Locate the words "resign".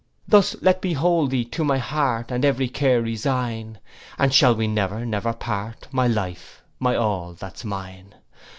3.03-3.77